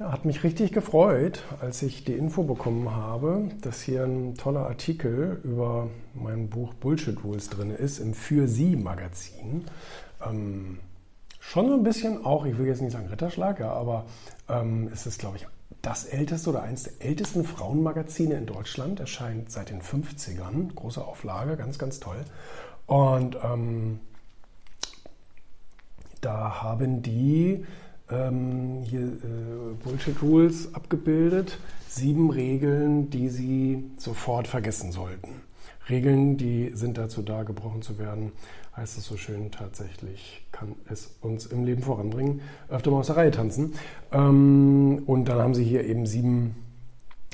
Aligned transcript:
Hat 0.00 0.24
mich 0.24 0.42
richtig 0.44 0.72
gefreut, 0.72 1.44
als 1.60 1.82
ich 1.82 2.04
die 2.04 2.14
Info 2.14 2.42
bekommen 2.42 2.90
habe, 2.90 3.50
dass 3.60 3.82
hier 3.82 4.04
ein 4.04 4.34
toller 4.34 4.66
Artikel 4.66 5.38
über 5.44 5.88
mein 6.14 6.48
Buch 6.48 6.72
Bullshit 6.72 7.22
Rules 7.22 7.50
drin 7.50 7.70
ist 7.70 7.98
im 7.98 8.14
Für 8.14 8.48
Sie 8.48 8.76
Magazin. 8.76 9.66
Ähm, 10.26 10.78
schon 11.38 11.68
so 11.68 11.74
ein 11.74 11.82
bisschen 11.82 12.24
auch, 12.24 12.46
ich 12.46 12.56
will 12.56 12.66
jetzt 12.66 12.80
nicht 12.80 12.92
sagen 12.92 13.08
Ritterschlag, 13.08 13.60
ja, 13.60 13.74
aber 13.74 14.06
ähm, 14.48 14.88
es 14.90 15.04
ist, 15.04 15.18
glaube 15.18 15.36
ich, 15.36 15.46
das 15.82 16.06
älteste 16.06 16.48
oder 16.48 16.62
eines 16.62 16.84
der 16.84 17.06
ältesten 17.06 17.44
Frauenmagazine 17.44 18.36
in 18.36 18.46
Deutschland. 18.46 19.00
Erscheint 19.00 19.52
seit 19.52 19.68
den 19.68 19.82
50ern. 19.82 20.74
Große 20.74 21.04
Auflage, 21.04 21.58
ganz, 21.58 21.78
ganz 21.78 22.00
toll. 22.00 22.24
Und 22.86 23.36
ähm, 23.44 24.00
da 26.22 26.62
haben 26.62 27.02
die 27.02 27.66
ähm, 28.10 28.82
hier 28.82 29.02
äh, 29.02 29.74
Bullshit 29.82 30.20
Rules 30.22 30.74
abgebildet. 30.74 31.58
Sieben 31.88 32.30
Regeln, 32.30 33.10
die 33.10 33.28
Sie 33.28 33.84
sofort 33.96 34.46
vergessen 34.46 34.92
sollten. 34.92 35.42
Regeln, 35.88 36.36
die 36.36 36.70
sind 36.74 36.98
dazu 36.98 37.22
da, 37.22 37.42
gebrochen 37.42 37.82
zu 37.82 37.98
werden, 37.98 38.32
heißt 38.76 38.96
es 38.98 39.06
so 39.06 39.16
schön, 39.16 39.50
tatsächlich 39.50 40.46
kann 40.52 40.76
es 40.88 41.16
uns 41.20 41.46
im 41.46 41.64
Leben 41.64 41.82
voranbringen. 41.82 42.40
Öfter 42.68 42.90
mal 42.90 42.98
aus 42.98 43.08
der 43.08 43.16
Reihe 43.16 43.30
tanzen. 43.30 43.74
Ähm, 44.12 45.02
und 45.06 45.24
dann 45.26 45.38
haben 45.38 45.54
Sie 45.54 45.64
hier 45.64 45.84
eben 45.84 46.06
sieben 46.06 46.54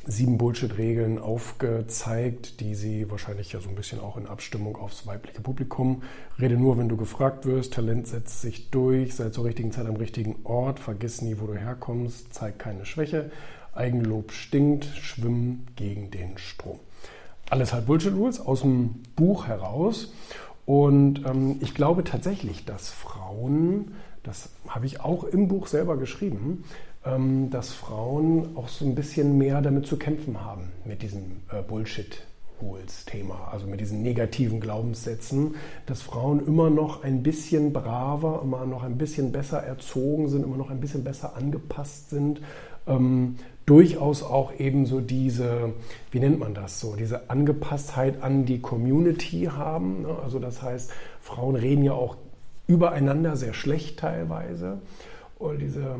sieben 0.06 0.38
Bullshit-Regeln 0.38 1.18
aufgezeigt, 1.18 2.60
die 2.60 2.74
sie 2.74 3.10
wahrscheinlich 3.10 3.52
ja 3.52 3.60
so 3.60 3.68
ein 3.68 3.74
bisschen 3.74 4.00
auch 4.00 4.16
in 4.16 4.26
Abstimmung 4.26 4.76
aufs 4.76 5.06
weibliche 5.06 5.40
Publikum. 5.40 6.02
Rede 6.40 6.56
nur, 6.56 6.78
wenn 6.78 6.88
du 6.88 6.96
gefragt 6.96 7.44
wirst, 7.44 7.74
Talent 7.74 8.06
setzt 8.06 8.40
sich 8.40 8.70
durch, 8.70 9.16
sei 9.16 9.30
zur 9.30 9.44
richtigen 9.44 9.72
Zeit 9.72 9.86
am 9.86 9.96
richtigen 9.96 10.36
Ort, 10.44 10.78
vergiss 10.78 11.22
nie, 11.22 11.36
wo 11.40 11.46
du 11.46 11.54
herkommst, 11.54 12.32
zeig 12.32 12.58
keine 12.58 12.86
Schwäche, 12.86 13.30
Eigenlob 13.74 14.32
stinkt, 14.32 14.84
schwimm 14.84 15.66
gegen 15.74 16.10
den 16.10 16.38
Strom. 16.38 16.78
Alles 17.50 17.72
halt 17.72 17.86
Bullshit-Rules 17.86 18.40
aus 18.40 18.60
dem 18.62 19.02
Buch 19.16 19.46
heraus. 19.46 20.12
Und 20.66 21.24
ähm, 21.26 21.56
ich 21.60 21.74
glaube 21.74 22.04
tatsächlich, 22.04 22.64
dass 22.64 22.90
Frauen, 22.90 23.92
das 24.22 24.50
habe 24.68 24.86
ich 24.86 25.00
auch 25.00 25.24
im 25.24 25.46
Buch 25.48 25.66
selber 25.66 25.96
geschrieben, 25.96 26.64
dass 27.50 27.72
Frauen 27.72 28.56
auch 28.56 28.68
so 28.68 28.84
ein 28.84 28.94
bisschen 28.94 29.38
mehr 29.38 29.60
damit 29.60 29.86
zu 29.86 29.96
kämpfen 29.96 30.44
haben, 30.44 30.72
mit 30.84 31.02
diesem 31.02 31.42
äh, 31.50 31.62
Bullshit. 31.62 32.22
Thema, 33.04 33.50
also 33.52 33.66
mit 33.66 33.80
diesen 33.80 34.02
negativen 34.02 34.60
Glaubenssätzen, 34.60 35.56
dass 35.84 36.00
Frauen 36.00 36.46
immer 36.46 36.70
noch 36.70 37.04
ein 37.04 37.22
bisschen 37.22 37.74
braver, 37.74 38.40
immer 38.42 38.64
noch 38.64 38.82
ein 38.82 38.96
bisschen 38.96 39.30
besser 39.30 39.58
erzogen 39.62 40.30
sind, 40.30 40.42
immer 40.42 40.56
noch 40.56 40.70
ein 40.70 40.80
bisschen 40.80 41.04
besser 41.04 41.36
angepasst 41.36 42.08
sind, 42.08 42.40
ähm, 42.86 43.36
durchaus 43.66 44.22
auch 44.22 44.58
eben 44.58 44.86
so 44.86 45.00
diese, 45.00 45.74
wie 46.12 46.20
nennt 46.20 46.38
man 46.38 46.54
das 46.54 46.80
so, 46.80 46.96
diese 46.96 47.28
Angepasstheit 47.28 48.22
an 48.22 48.46
die 48.46 48.60
Community 48.60 49.50
haben. 49.52 50.02
Ne? 50.02 50.16
Also 50.22 50.38
das 50.38 50.62
heißt, 50.62 50.92
Frauen 51.20 51.56
reden 51.56 51.82
ja 51.82 51.92
auch 51.92 52.16
übereinander 52.68 53.36
sehr 53.36 53.54
schlecht 53.54 53.98
teilweise. 53.98 54.78
Und 55.38 55.58
diese 55.58 55.96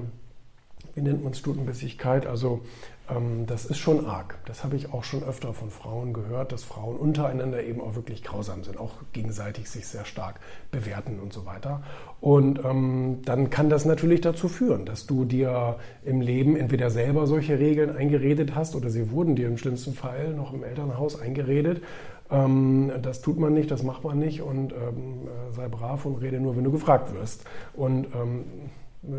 wie 0.97 1.02
nennt 1.02 1.22
man 1.22 1.33
es, 1.33 1.39
Stutenbissigkeit. 1.39 2.27
Also 2.27 2.62
ähm, 3.08 3.44
das 3.47 3.66
ist 3.66 3.78
schon 3.78 4.06
arg. 4.06 4.39
Das 4.47 4.64
habe 4.64 4.77
ich 4.77 4.92
auch 4.92 5.05
schon 5.05 5.22
öfter 5.22 5.53
von 5.53 5.70
Frauen 5.70 6.12
gehört, 6.12 6.53
dass 6.53 6.64
Frauen 6.64 6.97
untereinander 6.97 7.62
eben 7.62 7.80
auch 7.80 7.94
wirklich 7.94 8.25
grausam 8.25 8.64
sind, 8.64 8.78
auch 8.78 8.94
gegenseitig 9.12 9.70
sich 9.70 9.86
sehr 9.86 10.06
stark 10.06 10.41
bewerten 10.70 11.20
und 11.20 11.33
so 11.33 11.44
weiter. 11.47 11.83
Und 12.20 12.64
ähm, 12.64 13.19
dann 13.25 13.50
kann 13.50 13.69
das 13.69 13.84
natürlich 13.84 14.22
dazu 14.22 14.48
führen, 14.48 14.86
dass 14.86 15.06
du 15.06 15.27
dir 15.27 15.77
im 16.03 16.22
Leben 16.22 16.56
entweder 16.56 16.91
selber 16.91 17.27
solche 17.27 17.58
Regeln 17.58 17.94
eingeredet 17.94 18.55
hast 18.55 18.75
oder 18.75 18.88
sie 18.88 19.10
wurden 19.10 19.36
dir 19.36 19.48
im 19.48 19.58
schlimmsten 19.58 19.94
Fall 19.94 20.33
noch 20.33 20.53
im 20.53 20.64
Elternhaus 20.64 21.20
eingeredet. 21.20 21.83
Ähm, 22.31 22.91
das 23.03 23.20
tut 23.20 23.38
man 23.38 23.53
nicht, 23.53 23.70
das 23.70 23.82
macht 23.82 24.03
man 24.03 24.19
nicht 24.19 24.41
und 24.41 24.72
ähm, 24.72 25.28
sei 25.50 25.69
brav 25.69 26.06
und 26.06 26.16
rede 26.16 26.41
nur, 26.41 26.56
wenn 26.56 26.65
du 26.65 26.72
gefragt 26.72 27.15
wirst. 27.15 27.44
Und 27.75 28.06
ähm, 28.15 28.44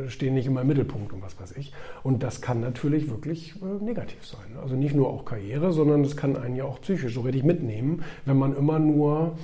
stehen 0.08 0.34
nicht 0.34 0.46
immer 0.48 0.62
im 0.62 0.68
Mittelpunkt 0.68 1.14
und 1.14 1.22
was 1.22 1.40
weiß 1.40 1.58
ich. 1.58 1.74
Und 2.04 2.24
das 2.24 2.42
kann 2.42 2.60
natürlich 2.60 3.10
wirklich 3.10 3.56
äh, 3.62 3.84
negativ 3.84 4.26
sein. 4.26 4.58
Also 4.62 4.76
nicht 4.76 4.96
nur 4.96 5.10
auch 5.10 5.26
Karriere, 5.26 5.72
sondern 5.72 6.04
das 6.04 6.18
kann 6.18 6.36
einen 6.36 6.56
ja 6.56 6.66
auch 6.66 6.82
psychisch 6.82 7.14
so 7.14 7.22
richtig 7.22 7.44
mitnehmen, 7.44 8.04
wenn 8.26 8.38
man 8.38 8.56
immer 8.56 8.80
nur 8.80 9.38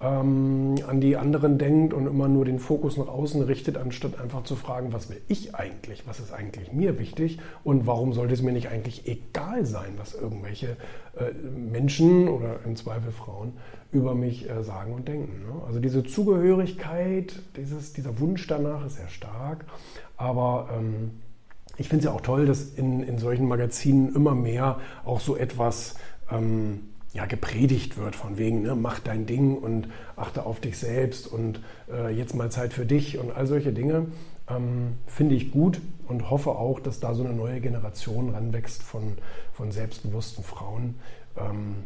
ähm, 0.00 0.76
an 0.86 1.00
die 1.00 1.16
anderen 1.16 1.58
denkt 1.58 1.92
und 1.92 2.06
immer 2.06 2.28
nur 2.28 2.44
den 2.44 2.58
Fokus 2.60 2.96
nach 2.96 3.08
außen 3.08 3.42
richtet, 3.42 3.76
anstatt 3.76 4.20
einfach 4.20 4.44
zu 4.44 4.54
fragen, 4.54 4.92
was 4.92 5.10
will 5.10 5.20
ich 5.26 5.54
eigentlich, 5.54 6.06
was 6.06 6.20
ist 6.20 6.32
eigentlich 6.32 6.72
mir 6.72 6.98
wichtig 6.98 7.38
und 7.64 7.86
warum 7.86 8.12
sollte 8.12 8.34
es 8.34 8.42
mir 8.42 8.52
nicht 8.52 8.68
eigentlich 8.68 9.08
egal 9.08 9.66
sein, 9.66 9.94
was 9.96 10.14
irgendwelche 10.14 10.76
äh, 11.16 11.32
Menschen 11.48 12.28
oder 12.28 12.60
im 12.64 12.76
Zweifel 12.76 13.10
Frauen 13.10 13.54
über 13.90 14.14
mich 14.14 14.48
äh, 14.48 14.62
sagen 14.62 14.92
und 14.92 15.08
denken. 15.08 15.42
Ne? 15.42 15.62
Also 15.66 15.80
diese 15.80 16.04
Zugehörigkeit, 16.04 17.34
dieses, 17.56 17.92
dieser 17.92 18.20
Wunsch 18.20 18.46
danach 18.46 18.86
ist 18.86 18.96
sehr 18.96 19.08
stark, 19.08 19.64
aber 20.16 20.68
ähm, 20.78 21.10
ich 21.76 21.88
finde 21.88 22.00
es 22.00 22.04
ja 22.06 22.12
auch 22.12 22.20
toll, 22.20 22.46
dass 22.46 22.74
in, 22.74 23.02
in 23.02 23.18
solchen 23.18 23.46
Magazinen 23.46 24.14
immer 24.14 24.34
mehr 24.34 24.78
auch 25.04 25.20
so 25.20 25.36
etwas 25.36 25.94
ähm, 26.30 26.80
ja, 27.12 27.26
gepredigt 27.26 27.96
wird, 27.96 28.14
von 28.14 28.38
wegen, 28.38 28.62
ne, 28.62 28.74
mach 28.74 28.98
dein 29.00 29.26
Ding 29.26 29.56
und 29.56 29.88
achte 30.16 30.44
auf 30.44 30.60
dich 30.60 30.78
selbst 30.78 31.26
und 31.26 31.60
äh, 31.90 32.14
jetzt 32.14 32.34
mal 32.34 32.50
Zeit 32.50 32.72
für 32.72 32.84
dich 32.84 33.18
und 33.18 33.32
all 33.32 33.46
solche 33.46 33.72
Dinge, 33.72 34.06
ähm, 34.48 34.98
finde 35.06 35.34
ich 35.34 35.50
gut 35.50 35.80
und 36.06 36.30
hoffe 36.30 36.50
auch, 36.50 36.80
dass 36.80 37.00
da 37.00 37.14
so 37.14 37.24
eine 37.24 37.32
neue 37.32 37.60
Generation 37.60 38.30
ranwächst 38.30 38.82
von, 38.82 39.16
von 39.52 39.72
selbstbewussten 39.72 40.44
Frauen, 40.44 40.96
ähm, 41.36 41.76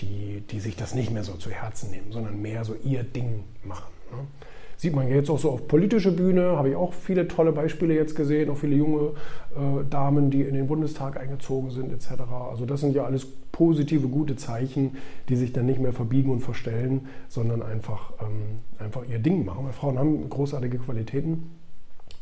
die, 0.00 0.42
die 0.50 0.60
sich 0.60 0.76
das 0.76 0.94
nicht 0.94 1.12
mehr 1.12 1.24
so 1.24 1.34
zu 1.34 1.50
Herzen 1.50 1.90
nehmen, 1.90 2.10
sondern 2.10 2.42
mehr 2.42 2.64
so 2.64 2.74
ihr 2.84 3.04
Ding 3.04 3.44
machen. 3.62 3.92
Ne? 4.10 4.26
Sieht 4.76 4.94
man 4.94 5.08
jetzt 5.08 5.30
auch 5.30 5.38
so 5.38 5.50
auf 5.50 5.68
politische 5.68 6.12
Bühne, 6.12 6.56
habe 6.56 6.70
ich 6.70 6.76
auch 6.76 6.92
viele 6.92 7.28
tolle 7.28 7.52
Beispiele 7.52 7.94
jetzt 7.94 8.14
gesehen, 8.14 8.50
auch 8.50 8.56
viele 8.56 8.76
junge 8.76 9.12
äh, 9.54 9.84
Damen, 9.88 10.30
die 10.30 10.42
in 10.42 10.54
den 10.54 10.66
Bundestag 10.66 11.18
eingezogen 11.18 11.70
sind 11.70 11.92
etc. 11.92 12.22
Also 12.50 12.66
das 12.66 12.80
sind 12.80 12.94
ja 12.94 13.04
alles 13.04 13.26
positive, 13.52 14.08
gute 14.08 14.36
Zeichen, 14.36 14.96
die 15.28 15.36
sich 15.36 15.52
dann 15.52 15.66
nicht 15.66 15.80
mehr 15.80 15.92
verbiegen 15.92 16.30
und 16.30 16.40
verstellen, 16.40 17.08
sondern 17.28 17.62
einfach, 17.62 18.12
ähm, 18.20 18.58
einfach 18.78 19.02
ihr 19.08 19.20
Ding 19.20 19.44
machen. 19.44 19.64
Weil 19.64 19.72
Frauen 19.72 19.98
haben 19.98 20.28
großartige 20.28 20.78
Qualitäten 20.78 21.50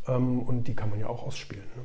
ähm, 0.06 0.40
und 0.40 0.68
die 0.68 0.74
kann 0.74 0.90
man 0.90 1.00
ja 1.00 1.06
auch 1.06 1.26
ausspielen. 1.26 1.64
Ne? 1.76 1.82